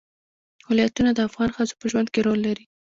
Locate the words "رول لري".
2.27-2.63